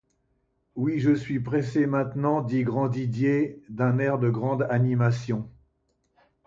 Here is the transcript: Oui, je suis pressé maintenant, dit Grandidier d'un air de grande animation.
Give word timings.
Oui, 0.73 0.99
je 0.99 1.13
suis 1.13 1.39
pressé 1.39 1.85
maintenant, 1.85 2.41
dit 2.41 2.63
Grandidier 2.63 3.61
d'un 3.69 3.99
air 3.99 4.17
de 4.17 4.31
grande 4.31 4.63
animation. 4.67 5.47